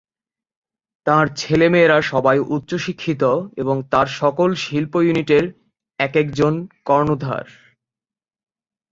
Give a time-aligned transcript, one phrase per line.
[1.07, 3.23] তাঁর ছেলেমেয়েরা সবাই উচ্চশিক্ষিত
[3.57, 5.45] এবং তাঁর সকল শিল্প ইউনিটের
[5.99, 6.53] এক একজন
[6.85, 7.45] কর্ণধার।